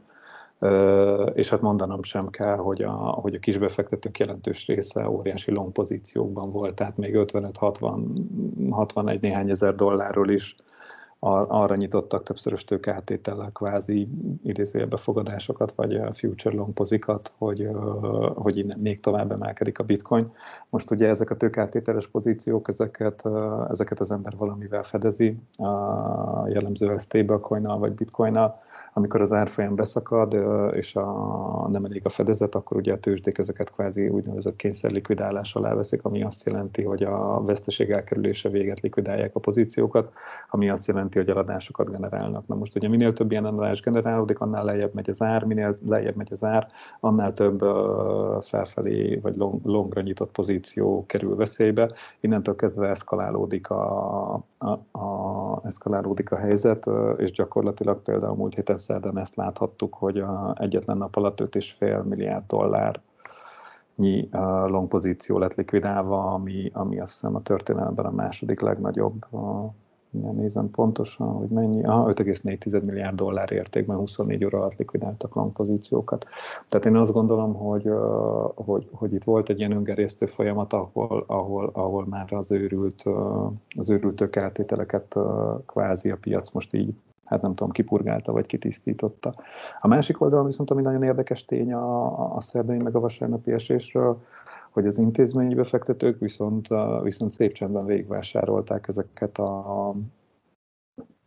[1.32, 6.50] és hát mondanom sem kell, hogy a, hogy a kisbefektetők jelentős része óriási long pozíciókban
[6.50, 10.56] volt, tehát még 55-60-61 néhány ezer dollárról is
[11.24, 14.08] arra nyitottak többszörös tőkeáttétellel kvázi
[14.42, 17.68] idézője befogadásokat, vagy future long pozikat, hogy,
[18.34, 20.32] hogy innen még tovább emelkedik a bitcoin.
[20.70, 23.28] Most ugye ezek a tőkeáttételes pozíciók, ezeket,
[23.70, 25.36] ezeket az ember valamivel fedezi,
[26.48, 28.62] jellemzően stablecoin vagy bitcoinnal,
[28.94, 30.36] amikor az árfolyam beszakad,
[30.74, 35.74] és a, nem elég a fedezet, akkor ugye a tőzsdék ezeket kvázi úgynevezett kényszerlikvidálás alá
[35.74, 40.12] veszik, ami azt jelenti, hogy a veszteség elkerülése véget likvidálják a pozíciókat,
[40.50, 42.46] ami azt jelenti, hogy eladásokat generálnak.
[42.46, 46.16] Na most ugye minél több ilyen eladás generálódik, annál lejjebb megy az ár, minél lejjebb
[46.16, 46.68] megy az ár,
[47.00, 47.60] annál több
[48.40, 51.92] felfelé vagy long, longra nyitott pozíció kerül veszélybe.
[52.20, 59.18] Innentől kezdve eszkalálódik a, a, a, eszkalálódik a helyzet, és gyakorlatilag például múlt héten szerdán
[59.18, 63.00] ezt láthattuk, hogy a egyetlen nap alatt 5,5 milliárd dollár
[64.66, 69.26] long pozíció lett likvidálva, ami, ami azt hiszem a történelemben a második legnagyobb
[70.12, 75.52] mindjárt nézem pontosan, hogy mennyi, ah, 5,4 milliárd dollár értékben 24 óra alatt likvidáltak long
[75.52, 76.26] pozíciókat.
[76.68, 77.90] Tehát én azt gondolom, hogy,
[78.54, 83.02] hogy, hogy itt volt egy ilyen öngerésztő folyamat, ahol, ahol, ahol már az őrült,
[83.76, 85.16] az őrült tökeltételeket
[85.66, 86.94] kvázi a piac most így
[87.32, 89.34] hát nem tudom, kipurgálta vagy kitisztította.
[89.80, 94.22] A másik oldalon viszont, ami nagyon érdekes tény a, a szerdai meg a vasárnapi esésről,
[94.70, 96.68] hogy az intézményi befektetők viszont,
[97.02, 99.94] viszont szép csendben végvásárolták ezeket a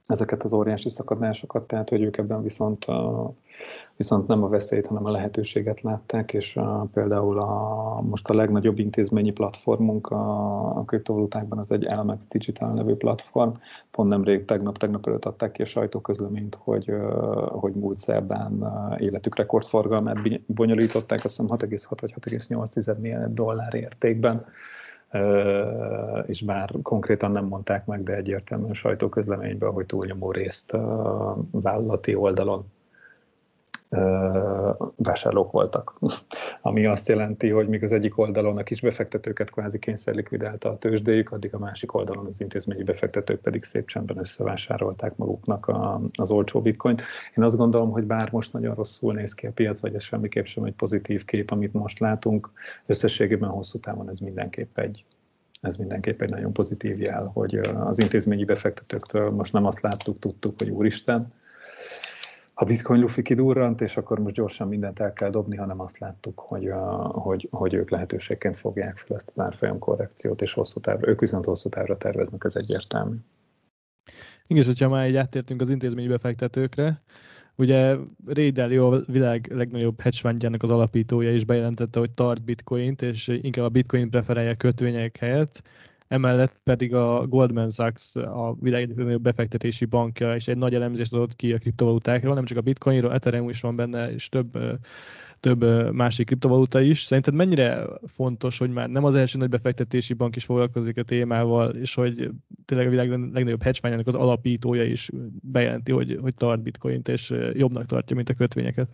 [0.06, 2.86] ezeket az óriási szakadásokat, tehát hogy ők ebben viszont,
[3.96, 6.60] viszont nem a veszélyt, hanem a lehetőséget látták, és
[6.94, 12.94] például a, most a legnagyobb intézményi platformunk a, a kriptovalutákban az egy LMX Digital nevű
[12.94, 13.52] platform.
[13.91, 16.91] Pont nemrég, tegnap, tegnap előtt adták ki a sajtóközleményt, hogy,
[17.48, 24.46] hogy múlt szerdán életük rekordforgalmát bonyolították, azt hiszem 6,6 vagy 6,8 milliárd dollár értékben
[26.26, 30.78] és bár konkrétan nem mondták meg, de egyértelműen sajtóközleményben, hogy túlnyomó részt
[31.52, 32.65] vállalati oldalon
[34.95, 35.97] vásárlók voltak.
[36.62, 40.77] Ami azt jelenti, hogy míg az egyik oldalon a kis befektetőket kvázi kényszer likvidálta a
[40.77, 45.71] tőzsdéjük, addig a másik oldalon az intézményi befektetők pedig szép csendben összevásárolták maguknak
[46.17, 47.01] az olcsó bitcoint.
[47.38, 50.45] Én azt gondolom, hogy bár most nagyon rosszul néz ki a piac, vagy ez semmiképp
[50.45, 52.51] sem egy pozitív kép, amit most látunk,
[52.86, 55.05] összességében hosszú távon ez mindenképp egy,
[55.62, 60.53] ez mindenképp egy nagyon pozitív jel, hogy az intézményi befektetőktől most nem azt láttuk, tudtuk,
[60.58, 61.34] hogy úristen,
[62.58, 66.39] a bitcoin lufi kidurrant, és akkor most gyorsan mindent el kell dobni, hanem azt láttuk,
[66.39, 66.70] hogy,
[67.12, 71.46] hogy, hogy ők lehetőségként fogják fel ezt az árfolyam korrekciót, és hosszú távra, ők viszont
[71.46, 73.15] hosszú távra terveznek, ez egyértelmű.
[74.48, 77.02] Igen, és hogyha már így áttértünk az intézményi befektetőkre,
[77.56, 83.28] ugye Ray Dalio a világ legnagyobb hedge az alapítója is bejelentette, hogy tart bitcoint, és
[83.28, 85.62] inkább a bitcoin preferálja kötvények helyett,
[86.08, 91.36] emellett pedig a Goldman Sachs, a világ legnagyobb befektetési bankja, és egy nagy elemzést adott
[91.36, 94.58] ki a kriptovalutákról, nem csak a bitcoinról, Ethereum is van benne, és több
[95.39, 97.04] több másik kriptovaluta is.
[97.04, 101.76] Szerinted mennyire fontos, hogy már nem az első nagy befektetési bank is foglalkozik a témával,
[101.76, 102.30] és hogy
[102.65, 105.10] tényleg a világ legnagyobb hedge az alapítója is
[105.41, 108.89] bejelenti, hogy, hogy tart bitcoint, és jobbnak tartja, mint a kötvényeket?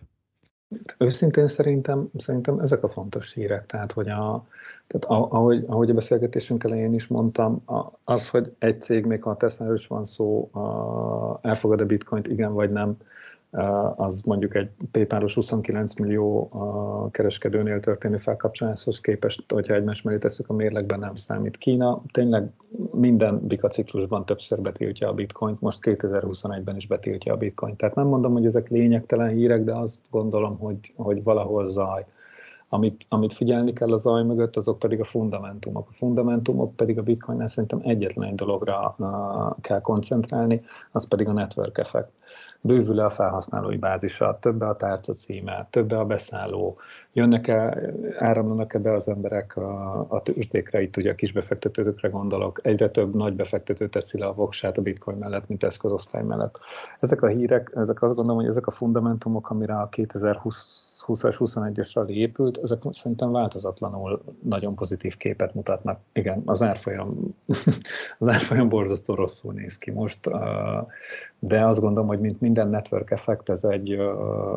[0.98, 4.46] Őszintén szerintem, szerintem ezek a fontos hírek, tehát hogy a,
[4.86, 7.62] tehát ahogy, ahogy a beszélgetésünk elején is mondtam,
[8.04, 10.50] az, hogy egy cég, még ha a tesla is van szó,
[11.42, 12.96] elfogad a bitcoint, igen vagy nem,
[13.96, 16.50] az mondjuk egy PayPal-os 29 millió
[17.10, 21.56] kereskedőnél történő felkapcsoláshoz képest, hogyha egymás mellé tesszük a mérlegben nem számít.
[21.56, 22.50] Kína tényleg
[22.92, 27.76] minden bikaciklusban többször betiltja a bitcoint, most 2021-ben is betiltja a bitcoint.
[27.76, 32.04] Tehát nem mondom, hogy ezek lényegtelen hírek, de azt gondolom, hogy, hogy valahol zaj.
[32.68, 35.88] Amit, amit figyelni kell a zaj mögött, azok pedig a fundamentumok.
[35.90, 39.08] A fundamentumok pedig a bitcoinnál szerintem egyetlen egy dologra uh,
[39.60, 40.62] kell koncentrálni,
[40.92, 42.10] az pedig a network effect
[42.60, 46.78] bővül a felhasználói bázisa, több a tárca címe, több a beszálló,
[47.12, 47.82] jönnek-e,
[48.18, 53.34] áramlanak-e be az emberek a, a tőzsdékre, itt ugye a kisbefektetőkre gondolok, egyre több nagy
[53.34, 56.58] befektető teszi le a voksát a bitcoin mellett, mint eszközosztály mellett.
[57.00, 61.90] Ezek a hírek, ezek azt gondolom, hogy ezek a fundamentumok, amire a 2020 20-as, 21-es
[61.94, 66.00] rally épült, ezek szerintem változatlanul nagyon pozitív képet mutatnak.
[66.12, 67.36] Igen, az árfolyam,
[68.18, 70.28] az árfolyam borzasztó rosszul néz ki most,
[71.44, 73.98] de azt gondolom, hogy mint minden network effect, ez egy,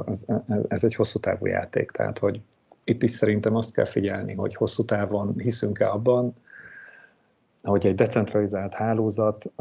[0.08, 0.26] ez,
[0.68, 2.42] ez egy hosszú távú játék, tehát hogy
[2.84, 6.34] itt is szerintem azt kell figyelni, hogy hosszú távon hiszünk-e abban,
[7.66, 9.52] hogy egy decentralizált hálózat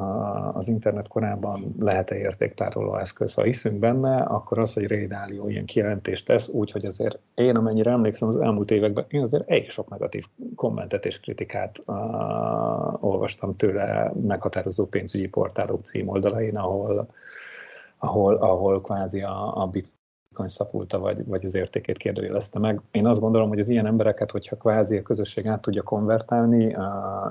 [0.52, 3.34] az internet korában lehet-e értéktároló eszköz.
[3.34, 7.90] Ha hiszünk benne, akkor az, hogy Ray Dalio ilyen kijelentést tesz, úgyhogy azért én, amennyire
[7.90, 10.24] emlékszem az elmúlt években, én azért elég sok negatív
[10.56, 17.06] kommentet és kritikát uh, olvastam tőle meghatározó pénzügyi portálok címoldalain, ahol,
[17.98, 19.88] ahol, ahol kvázi a, a bit
[20.46, 22.80] szapulta, vagy, vagy az értékét kérdőjelezte meg.
[22.90, 26.76] Én azt gondolom, hogy az ilyen embereket, hogyha kvázi a közösség át tudja konvertálni,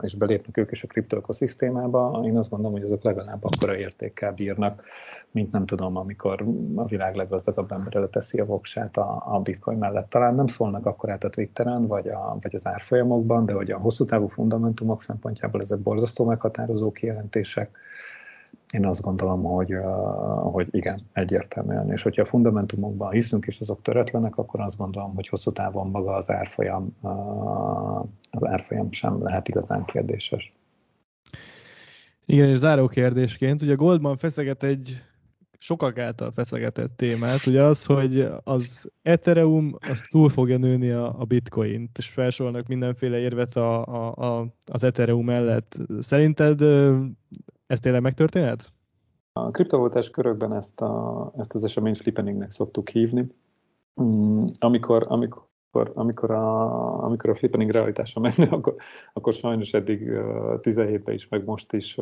[0.01, 4.83] és belépnek ők is a kriptoökoszisztémába, én azt gondolom, hogy azok legalább akkora értékkel bírnak,
[5.31, 10.09] mint nem tudom, amikor a világ leggazdagabb emberre teszi a voksát a, a bitcoin mellett.
[10.09, 13.77] Talán nem szólnak akkor át a Twitteren, vagy, a, vagy az árfolyamokban, de hogy a
[13.77, 17.77] hosszú távú fundamentumok szempontjából ezek borzasztó meghatározó kijelentések,
[18.73, 19.73] én azt gondolom, hogy,
[20.51, 21.91] hogy igen, egyértelműen.
[21.91, 26.13] És hogyha a fundamentumokban hiszünk, és azok töretlenek, akkor azt gondolom, hogy hosszú távon maga
[26.13, 26.95] az árfolyam,
[28.31, 30.53] az árfolyam sem lehet igazán kérdéses.
[32.25, 35.03] Igen, és záró kérdésként, ugye Goldman feszeget egy
[35.63, 41.25] sokak által feszegetett témát, ugye az, hogy az Ethereum az túl fogja nőni a, a
[41.25, 45.77] bitcoint, és felsorolnak mindenféle érvet a, a, a, az Ethereum mellett.
[45.99, 46.61] Szerinted
[47.73, 48.73] ez tényleg megtörténhet?
[49.33, 53.27] A kriptovalutás körökben ezt, a, ezt az eseményt flippeningnek szoktuk hívni.
[54.01, 55.51] Mm, amikor, amikor
[55.93, 58.75] amikor a, amikor a flippening realitása menne, akkor,
[59.13, 61.97] akkor sajnos eddig uh, 17-ben is, meg most is,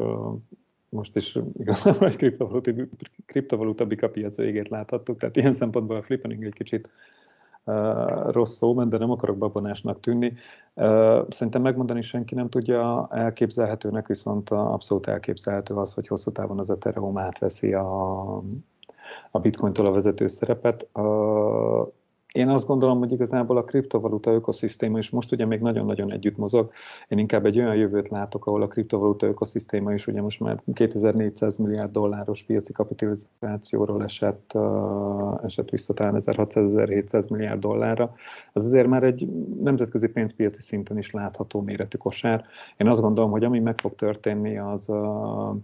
[0.90, 2.72] most is igazából egy kriptovaluta,
[3.26, 6.90] kriptovaluta bika piac végét láthattuk, tehát ilyen szempontból a flippening egy kicsit
[8.26, 10.34] rossz szó, de nem akarok babonásnak tűnni.
[11.30, 17.18] Szerintem megmondani senki nem tudja elképzelhetőnek, viszont abszolút elképzelhető az, hogy hosszú távon az Ethereum
[17.18, 18.38] átveszi a,
[19.32, 20.88] a bitcoin-tól a vezető szerepet.
[22.32, 26.72] Én azt gondolom, hogy igazából a kriptovaluta ökoszisztéma is most ugye még nagyon-nagyon együtt mozog.
[27.08, 31.58] Én inkább egy olyan jövőt látok, ahol a kriptovaluta ökoszisztéma is ugye most már 2400
[31.58, 38.14] milliárd dolláros piaci kapitalizációról esett, uh, esett vissza talán 1600-1700 milliárd dollárra.
[38.54, 39.28] Az azért már egy
[39.62, 42.46] nemzetközi pénzpiaci szinten is látható méretű kosár.
[42.78, 45.56] Én azt gondolom, hogy ami meg fog történni, az uh,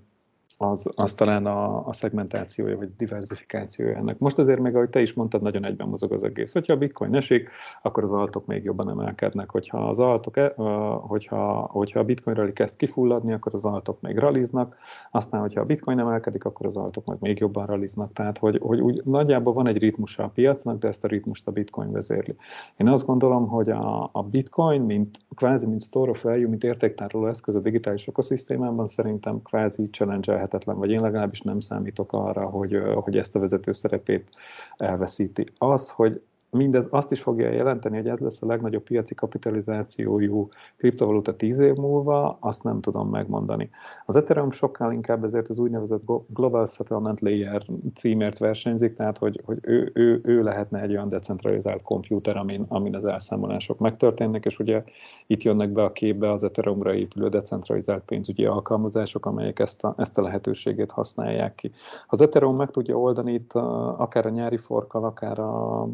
[0.57, 4.17] az, az talán a, a szegmentációja vagy diversifikációja ennek.
[4.17, 6.53] Most azért még, ahogy te is mondtad, nagyon egyben mozog az egész.
[6.53, 7.49] Hogyha a bitcoin esik,
[7.81, 9.51] akkor az altok még jobban emelkednek.
[9.51, 10.53] Hogyha az altok, e,
[10.99, 14.77] hogyha, hogyha a bitcoin rally kezd kifulladni, akkor az altok még raliznak,
[15.11, 18.13] aztán, hogyha a bitcoin emelkedik, akkor az altok meg még jobban raliznak.
[18.13, 21.51] Tehát, hogy, hogy úgy nagyjából van egy ritmusa a piacnak, de ezt a ritmust a
[21.51, 22.35] bitcoin vezérli.
[22.77, 27.27] Én azt gondolom, hogy a, a bitcoin, mint kvázi, mint store of value, mint értéktároló
[27.27, 32.81] eszköz a digitális ökoszisztémában szerintem kvázi challenge lehetetlen, vagy én legalábbis nem számítok arra, hogy,
[32.95, 34.29] hogy ezt a vezető szerepét
[34.77, 35.45] elveszíti.
[35.57, 41.35] Az, hogy mindez azt is fogja jelenteni, hogy ez lesz a legnagyobb piaci kapitalizációjú kriptovaluta
[41.35, 43.69] tíz év múlva, azt nem tudom megmondani.
[44.05, 49.57] Az Ethereum sokkal inkább ezért az úgynevezett Global Settlement Layer címért versenyzik, tehát hogy, hogy
[49.61, 54.83] ő, ő, ő lehetne egy olyan decentralizált komputer, amin, amin az elszámolások megtörténnek, és ugye
[55.27, 60.17] itt jönnek be a képbe az Ethereumra épülő decentralizált pénzügyi alkalmazások, amelyek ezt a, ezt
[60.17, 61.71] a lehetőségét használják ki.
[62.07, 63.53] Az Ethereum meg tudja oldani itt
[63.97, 65.87] akár a nyári forkal, akár a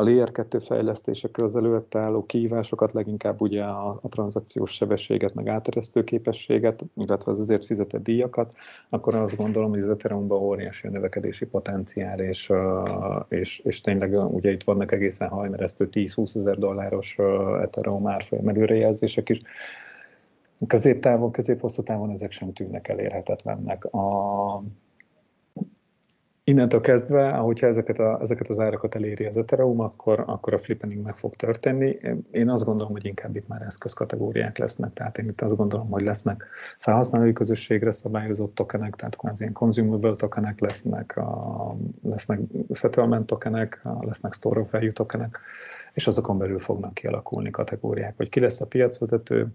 [0.00, 5.48] a Layer 2 fejlesztésekkel az előtte álló kihívásokat, leginkább ugye a, a tranzakciós sebességet, meg
[5.48, 8.52] áteresztő képességet, illetve az azért fizetett díjakat,
[8.88, 12.52] akkor azt gondolom, hogy az Ethereumban óriási a növekedési potenciál, és,
[13.28, 17.18] és, és tényleg ugye itt vannak egészen hajmeresztő 10-20 ezer dolláros
[17.62, 19.42] Ethereum árfolyam előrejelzések is,
[20.66, 23.84] középtávon, közép-hosszú távon ezek sem tűnnek elérhetetlennek.
[23.84, 24.62] A,
[26.48, 31.04] innentől kezdve, ahogyha ezeket, a, ezeket az árakat eléri az Ethereum, akkor, akkor a flippening
[31.04, 31.98] meg fog történni.
[32.30, 36.02] Én azt gondolom, hogy inkább itt már eszközkategóriák lesznek, tehát én itt azt gondolom, hogy
[36.02, 36.44] lesznek
[36.78, 42.40] felhasználói közösségre szabályozott tokenek, tehát az ilyen consumable tokenek lesznek, a, lesznek
[42.72, 45.38] settlement tokenek, a, lesznek store of value tokenek,
[45.92, 49.48] és azokon belül fognak kialakulni kategóriák, hogy ki lesz a piacvezető,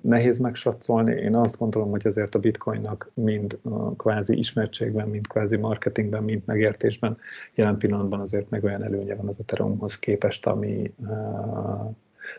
[0.00, 1.14] nehéz megsatszolni.
[1.14, 3.58] Én azt gondolom, hogy azért a bitcoinnak mind
[3.96, 7.18] kvázi ismertségben, mind kvázi marketingben, mind megértésben
[7.54, 10.94] jelen pillanatban azért meg olyan előnye van az Ethereumhoz képest, ami,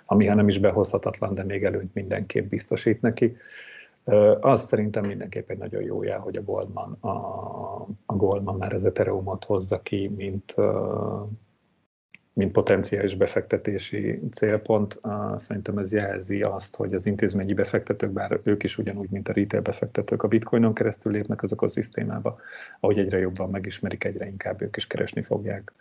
[0.05, 3.37] ami ha nem is behozhatatlan, de még előnyt mindenképp biztosít neki.
[4.39, 7.07] Az szerintem mindenképp egy nagyon jó jel, hogy a Goldman, a,
[8.05, 10.55] a Goldman már az Ethereumot hozza ki, mint,
[12.33, 14.99] mint potenciális befektetési célpont.
[15.35, 19.61] Szerintem ez jelzi azt, hogy az intézményi befektetők, bár ők is ugyanúgy, mint a retail
[19.61, 22.39] befektetők, a bitcoinon keresztül lépnek azok a szisztémába,
[22.79, 25.73] ahogy egyre jobban megismerik, egyre inkább ők is keresni fogják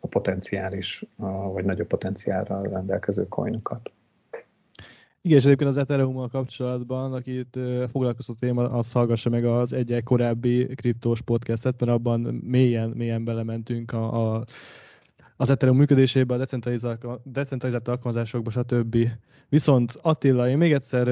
[0.00, 1.04] a potenciális,
[1.52, 3.90] vagy nagyobb potenciálra rendelkező coinokat.
[5.20, 7.58] Igen, és egyébként az ethereum kapcsolatban, akit
[7.90, 13.92] foglalkoztató téma, az hallgassa meg az egyel korábbi kriptós podcastet, mert abban mélyen, mélyen belementünk
[13.92, 14.44] a, a
[15.36, 18.96] az Ethereum működésébe, a decentralizált, decentralizált alkalmazásokba, stb.
[19.48, 21.06] Viszont Attila, én még egyszer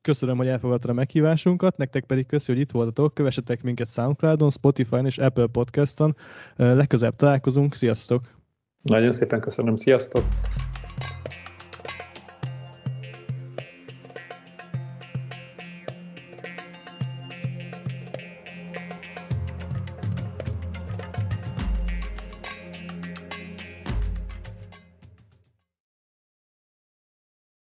[0.00, 5.06] köszönöm, hogy elfogadta a meghívásunkat, nektek pedig köszi, hogy itt voltatok, kövessetek minket Soundcloudon, Spotify-on
[5.06, 6.16] és Apple Podcast-on.
[6.56, 8.40] Legközelebb találkozunk, sziasztok!
[8.82, 10.24] Nagyon szépen köszönöm, sziasztok!